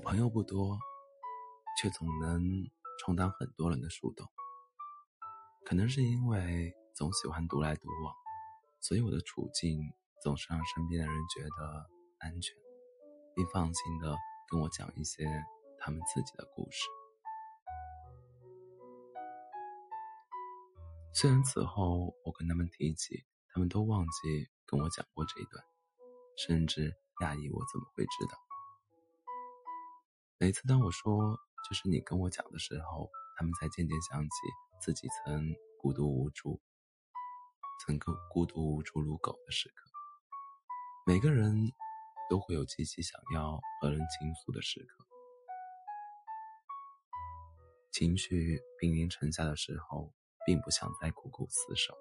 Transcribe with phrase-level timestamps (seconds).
[0.00, 0.78] 朋友不多，
[1.80, 2.42] 却总能
[2.98, 4.26] 充当很多人的树洞。
[5.64, 8.14] 可能是因为总喜欢独来独往，
[8.80, 9.78] 所以我的处境
[10.22, 11.86] 总是让身边的人觉得
[12.18, 12.56] 安全，
[13.34, 14.16] 并放心的
[14.50, 15.24] 跟我讲一些
[15.78, 16.88] 他们自己的故事。
[21.12, 25.64] 虽然此后我跟他们提起，他们都忘记跟我讲过这一段，
[26.36, 28.49] 甚至讶异我怎么会知道。
[30.42, 34.30] 每次当我说这是你跟我讲的时候，他们才渐渐想起
[34.80, 36.58] 自己曾孤独无助、
[37.84, 39.90] 曾孤孤独无助如狗的时刻。
[41.06, 41.54] 每个人
[42.30, 45.04] 都会有极其想要和人倾诉的时刻，
[47.92, 50.10] 情绪濒临城下的时候，
[50.46, 51.94] 并不想再苦苦厮守，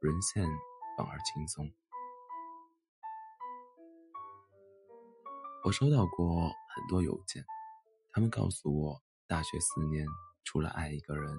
[0.00, 0.46] 沦陷
[0.98, 1.72] 反而轻松。
[5.64, 6.42] 我收到过
[6.74, 7.42] 很多邮件。
[8.12, 10.04] 他们告诉我，大学四年
[10.42, 11.32] 除了爱一个人，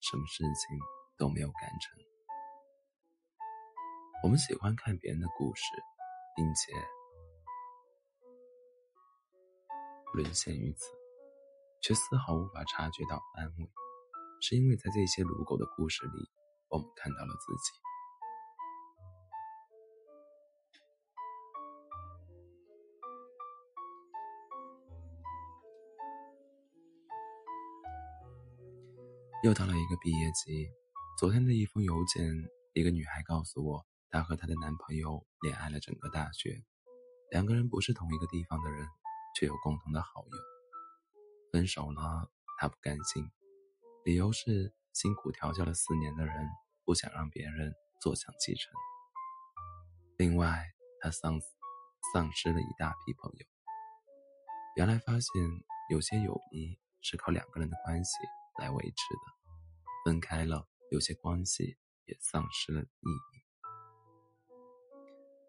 [0.00, 0.78] 什么事情
[1.18, 2.02] 都没有干成。
[4.22, 5.62] 我们喜欢看别人的故事，
[6.34, 6.72] 并且
[10.14, 10.86] 沦陷于此，
[11.82, 13.70] 却丝毫无法察觉到安慰，
[14.40, 16.30] 是因为在这些如狗的故事里，
[16.68, 17.70] 我们看到了自己。
[29.44, 30.70] 又到了一个毕业季，
[31.18, 32.24] 昨天的一封邮件，
[32.72, 36.64] 一个女孩告诉我，她和她的男朋友恋爱了整个大学，
[37.30, 38.88] 两个人不是同一个地方的人，
[39.36, 40.38] 却有共同的好友。
[41.52, 43.30] 分手了，她不甘心，
[44.06, 46.48] 理由是辛苦调教了四年的人
[46.86, 48.72] 不想让别人坐享其成。
[50.16, 50.64] 另外，
[51.02, 51.38] 她丧
[52.14, 53.46] 丧失了一大批朋友。
[54.76, 55.30] 原来发现
[55.90, 58.16] 有些友谊是靠两个人的关系。
[58.58, 59.32] 来维持的，
[60.04, 61.76] 分开了，有些关系
[62.06, 63.44] 也丧失了意义。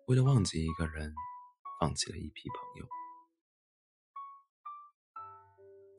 [0.08, 1.14] 为了忘记一个人，
[1.80, 2.88] 放弃了一批朋友。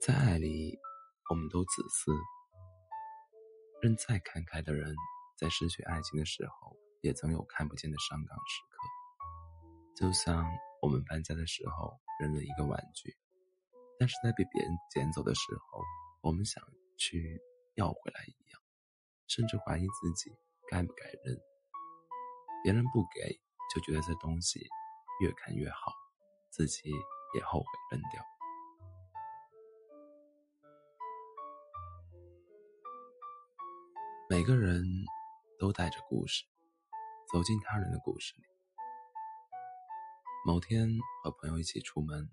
[0.01, 0.79] 在爱里，
[1.31, 2.13] 我们都自私。
[3.83, 4.95] 任再看开的人，
[5.37, 8.79] 在失去爱情的时候，也总有看不见的伤感时刻。
[9.97, 10.45] 就像
[10.83, 13.17] 我们搬家的时候扔了一个玩具，
[13.99, 15.41] 但是在被别人捡走的时
[15.71, 15.83] 候，
[16.23, 16.63] 我们想。
[16.97, 17.41] 去
[17.75, 18.61] 要回来一样，
[19.29, 20.31] 甚至怀疑自己
[20.69, 21.39] 该不该扔。
[22.65, 23.41] 别人不给，
[23.75, 24.67] 就觉得这东西
[25.21, 25.93] 越看越好，
[26.51, 26.91] 自己
[27.35, 28.25] 也后悔扔掉。
[34.29, 34.83] 每个人
[35.61, 36.45] 都带着故事，
[37.33, 38.43] 走进他人的故事里。
[40.45, 40.89] 某天
[41.23, 42.29] 和朋友一起出门，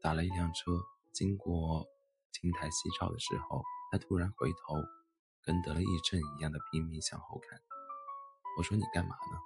[0.00, 0.70] 打了一辆车，
[1.12, 1.84] 经过
[2.30, 3.64] 青苔夕照的时候。
[3.94, 4.74] 他突然回头，
[5.44, 7.60] 跟得了一阵一样的拼命向后看。
[8.58, 9.38] 我说：“你干嘛呢？”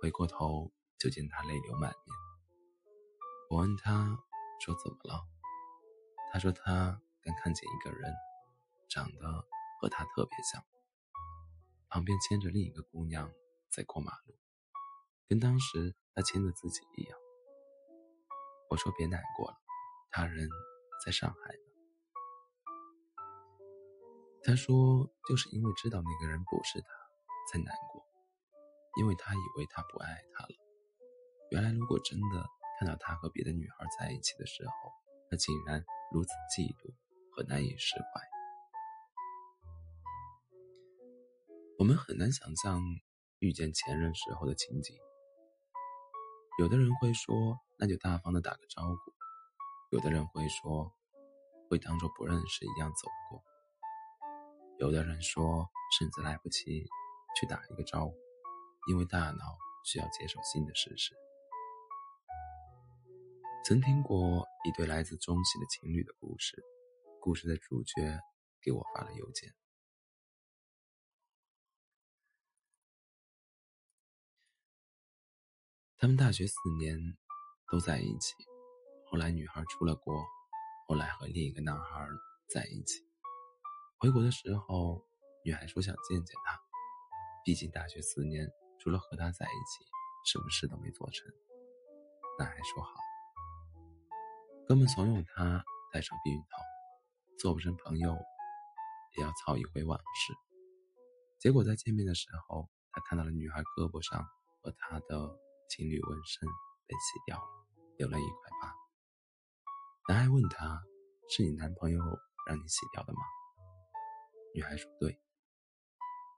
[0.00, 2.16] 回过头就见他泪流满面。
[3.50, 4.18] 我问他
[4.58, 5.26] 说：“怎么了？”
[6.32, 8.10] 他说：“他刚看见一个人，
[8.88, 9.44] 长得
[9.78, 10.64] 和他特别像，
[11.90, 13.30] 旁边牵着另一个姑娘
[13.68, 14.34] 在过马路，
[15.28, 17.18] 跟当时他牵着自己一样。”
[18.70, 19.58] 我说：“别难过了，
[20.10, 20.48] 他人
[21.04, 21.71] 在上海呢。”
[24.52, 26.88] 他说：“就是因为知道那个人不是他，
[27.50, 28.04] 才难过，
[29.00, 30.54] 因为他以为他不爱他了。
[31.50, 32.46] 原来，如果真的
[32.78, 34.72] 看到他和别的女孩在一起的时候，
[35.30, 35.82] 他竟然
[36.12, 36.92] 如此嫉妒
[37.30, 38.20] 和难以释怀。
[41.78, 42.82] 我们很难想象
[43.38, 44.94] 遇见前任时候的情景。
[46.58, 49.12] 有的人会说，那就大方的打个招呼；
[49.92, 50.92] 有的人会说，
[51.70, 53.42] 会当做不认识一样走过。”
[54.82, 56.84] 有的人说，甚至来不及
[57.38, 58.16] 去打一个招呼，
[58.90, 61.14] 因为大脑需要接受新的事实。
[63.64, 66.60] 曾听过一对来自中戏的情侣的故事，
[67.20, 68.18] 故事的主角
[68.60, 69.54] 给我发了邮件。
[75.96, 76.98] 他们大学四年
[77.70, 78.34] 都在一起，
[79.06, 80.12] 后来女孩出了国，
[80.88, 82.04] 后来和另一个男孩
[82.48, 83.11] 在一起。
[84.02, 85.00] 回国的时候，
[85.44, 86.60] 女孩说想见见他，
[87.44, 88.50] 毕竟大学四年
[88.80, 89.84] 除了和他在一起，
[90.26, 91.30] 什么事都没做成。
[92.36, 92.90] 男孩说好，
[94.66, 96.58] 哥们怂恿他带上避孕套，
[97.38, 98.12] 做不成朋友，
[99.16, 100.34] 也要操一回往事。
[101.38, 104.20] 结果在见面的时候，他看到了女孩胳膊上
[104.64, 105.38] 和他的
[105.68, 106.48] 情侣纹身
[106.88, 107.44] 被洗掉了，
[107.98, 108.74] 留了一块疤。
[110.12, 110.82] 男孩问她
[111.30, 112.00] ：“是你男朋友
[112.48, 113.20] 让你洗掉的吗？”
[114.54, 115.18] 女孩说：“对。”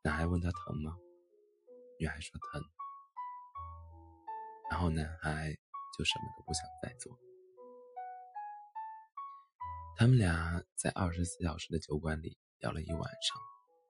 [0.05, 0.97] 男孩问她：“疼吗？”
[1.99, 2.63] 女孩说：“疼。”
[4.71, 5.57] 然后男孩
[5.97, 7.17] 就什么都不想再做。
[9.97, 13.41] 他们俩在二十四小时的酒馆里聊了一晚上，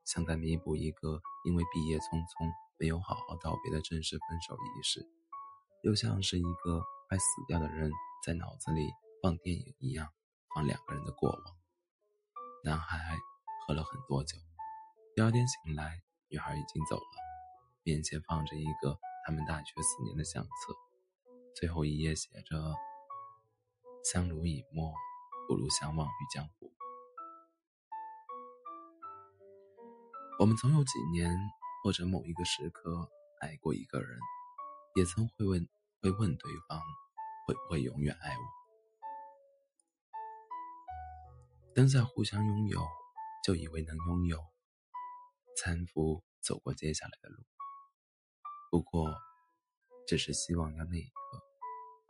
[0.05, 5.09] 像在弥补一个因为毕业匆匆没有好好道别的正式分手仪式，
[5.82, 7.91] 又像是一个快死掉的人
[8.25, 8.91] 在脑子里
[9.23, 10.12] 放电影一样，
[10.55, 11.43] 放两个人的过往。
[12.62, 13.17] 男孩
[13.67, 14.37] 喝了很多酒，
[15.15, 17.03] 第二天醒来，女孩已经走了，
[17.83, 20.75] 面前放着一个他们大学四年的相册，
[21.55, 22.75] 最后一页写着
[24.05, 24.93] ：“相濡以沫。”
[25.47, 26.73] 不如相忘于江湖。
[30.41, 31.37] 我们总有几年
[31.83, 33.11] 或者某一个时刻
[33.43, 34.19] 爱过一个人，
[34.95, 35.69] 也曾会问
[36.01, 36.81] 会问对方
[37.47, 38.43] 会不会永远爱我。
[41.75, 42.81] 但在互相拥有，
[43.44, 44.38] 就以为能拥有，
[45.62, 47.44] 搀扶走过接下来的路。
[48.70, 49.14] 不过，
[50.08, 51.43] 只是希望要那一刻，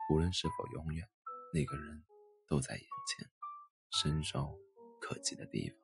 [0.09, 1.07] 无论是否永远，
[1.53, 2.03] 那个人。
[2.47, 3.27] 都在眼前，
[3.89, 4.55] 伸手
[5.01, 5.79] 可及的地方。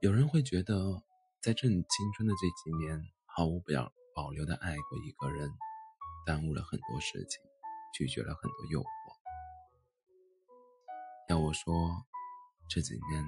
[0.00, 1.04] 有人会觉得，
[1.40, 5.48] 在正青春的这几年，毫无表保留的爱过一个人，
[6.26, 7.40] 耽误了很多事情，
[7.94, 8.86] 拒绝了很多诱惑。
[11.28, 12.04] 要我说，
[12.68, 13.24] 这几年，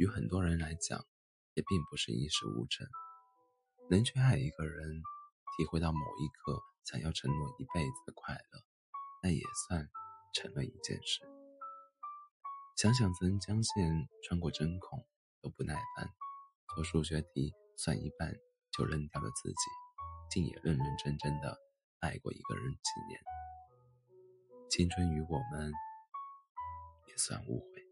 [0.00, 1.04] 于很多人来讲，
[1.52, 2.88] 也并不是一事无成。
[3.90, 5.02] 能去爱一个人，
[5.58, 8.64] 体会到某一刻想要承诺一辈子的快乐，
[9.22, 9.86] 那也算。
[10.32, 11.18] 成了一件事。
[12.76, 15.04] 想想曾江线穿过针孔
[15.42, 16.08] 都不耐烦，
[16.72, 18.32] 做数学题算一半
[18.70, 19.56] 就扔掉了自己，
[20.30, 21.58] 竟也认认真真的
[21.98, 23.20] 爱过一个人几年。
[24.70, 25.72] 青春于我们
[27.08, 27.89] 也算误会。